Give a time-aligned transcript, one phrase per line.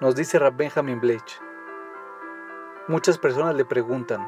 [0.00, 1.42] Nos dice Rab Benjamin Blech.
[2.88, 4.26] Muchas personas le preguntan,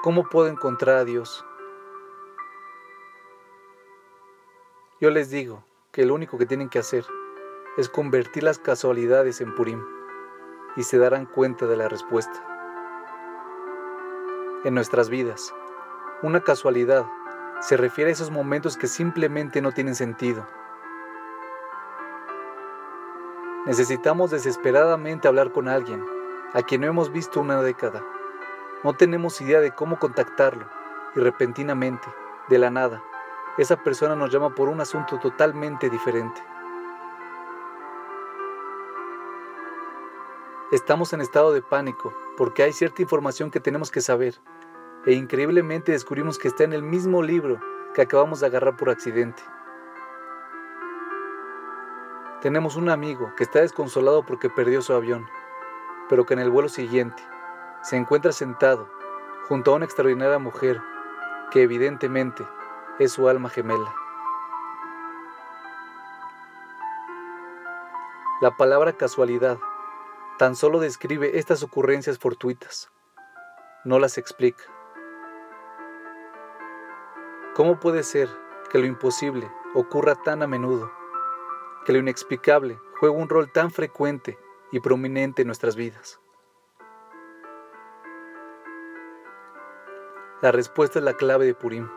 [0.00, 1.44] ¿cómo puedo encontrar a Dios?
[5.00, 7.04] Yo les digo que lo único que tienen que hacer
[7.76, 9.82] es convertir las casualidades en Purim
[10.76, 12.40] y se darán cuenta de la respuesta.
[14.62, 15.52] En nuestras vidas,
[16.22, 17.04] una casualidad
[17.60, 20.46] se refiere a esos momentos que simplemente no tienen sentido.
[23.68, 26.02] Necesitamos desesperadamente hablar con alguien
[26.54, 28.02] a quien no hemos visto una década.
[28.82, 30.64] No tenemos idea de cómo contactarlo
[31.14, 32.08] y repentinamente,
[32.48, 33.02] de la nada,
[33.58, 36.42] esa persona nos llama por un asunto totalmente diferente.
[40.72, 44.36] Estamos en estado de pánico porque hay cierta información que tenemos que saber
[45.04, 47.60] e increíblemente descubrimos que está en el mismo libro
[47.94, 49.42] que acabamos de agarrar por accidente.
[52.40, 55.28] Tenemos un amigo que está desconsolado porque perdió su avión,
[56.08, 57.20] pero que en el vuelo siguiente
[57.82, 58.88] se encuentra sentado
[59.48, 60.80] junto a una extraordinaria mujer
[61.50, 62.46] que evidentemente
[63.00, 63.92] es su alma gemela.
[68.40, 69.58] La palabra casualidad
[70.38, 72.88] tan solo describe estas ocurrencias fortuitas,
[73.82, 74.62] no las explica.
[77.56, 78.28] ¿Cómo puede ser
[78.70, 80.97] que lo imposible ocurra tan a menudo,
[81.84, 84.38] que lo inexplicable juega un rol tan frecuente
[84.72, 86.20] y prominente en nuestras vidas?
[90.40, 91.88] La respuesta es la clave de Purim,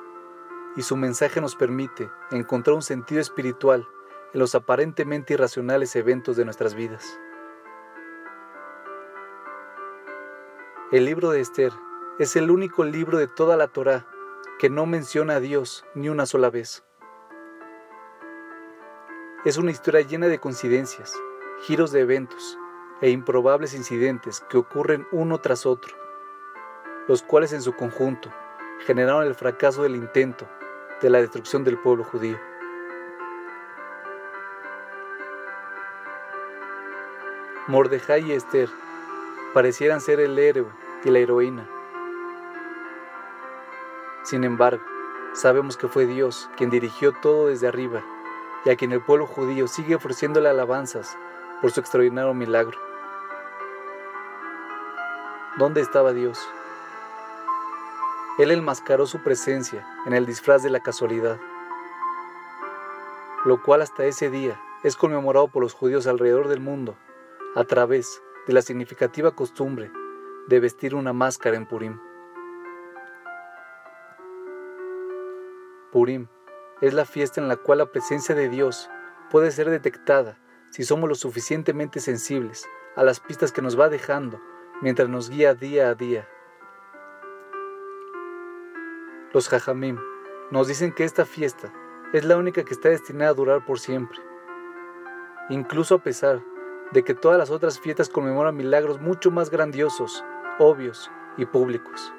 [0.76, 3.88] y su mensaje nos permite encontrar un sentido espiritual
[4.34, 7.20] en los aparentemente irracionales eventos de nuestras vidas.
[10.92, 11.72] El libro de Esther
[12.20, 14.08] es el único libro de toda la Torá
[14.60, 16.84] que no menciona a Dios ni una sola vez.
[19.44, 21.16] Es una historia llena de coincidencias,
[21.64, 22.58] giros de eventos
[23.02, 25.96] e improbables incidentes que ocurren uno tras otro,
[27.08, 28.30] los cuales en su conjunto
[28.86, 30.48] generaron el fracaso del intento
[31.02, 32.38] de la destrucción del pueblo judío.
[37.68, 38.70] Mordejai y Esther
[39.54, 40.70] parecieran ser el héroe
[41.04, 41.68] y la heroína
[44.24, 44.84] sin embargo,
[45.34, 48.04] sabemos que fue Dios quien dirigió todo desde arriba
[48.66, 51.18] y a quien el pueblo judío sigue ofreciéndole alabanzas
[51.62, 52.78] por su extraordinario milagro.
[55.58, 56.40] ¿Dónde estaba Dios?
[58.38, 61.40] Él enmascaró su presencia en el disfraz de la casualidad,
[63.46, 66.96] lo cual hasta ese día es conmemorado por los judíos alrededor del mundo
[67.56, 69.92] a través de la significativa costumbre
[70.48, 72.00] de vestir una máscara en Purim.
[75.92, 76.28] Purim
[76.82, 78.90] es la fiesta en la cual la presencia de Dios
[79.30, 80.38] puede ser detectada
[80.72, 84.42] si somos lo suficientemente sensibles a las pistas que nos va dejando
[84.82, 86.28] mientras nos guía día a día.
[89.34, 89.98] Los Jajamim
[90.50, 91.72] nos dicen que esta fiesta
[92.14, 94.20] es la única que está destinada a durar por siempre,
[95.50, 96.42] incluso a pesar
[96.92, 100.26] de que todas las otras fiestas conmemoran milagros mucho más grandiosos,
[100.60, 102.14] obvios y públicos.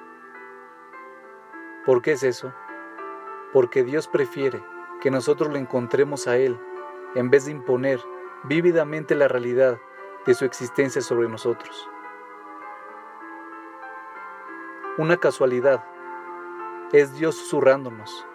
[1.84, 2.55] ¿Por qué es eso?
[3.53, 4.63] Porque Dios prefiere
[5.01, 6.59] que nosotros lo encontremos a Él
[7.15, 8.01] en vez de imponer
[8.45, 9.79] vívidamente la realidad
[10.27, 11.89] de su existencia sobre nosotros.
[14.99, 15.85] Una casualidad
[16.93, 18.27] es Dios susurrándonos,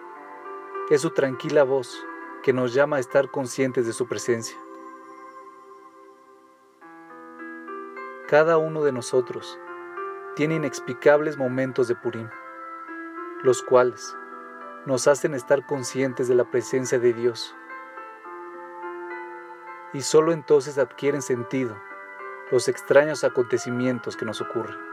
[0.90, 2.04] es su tranquila voz
[2.42, 4.58] que nos llama a estar conscientes de su presencia.
[8.28, 9.58] Cada uno de nosotros
[10.36, 12.28] tiene inexplicables momentos de Purim,
[13.42, 14.14] los cuales
[14.88, 17.54] nos hacen estar conscientes de la presencia de Dios.
[19.92, 21.76] Y solo entonces adquieren sentido
[22.50, 24.87] los extraños acontecimientos que nos ocurren.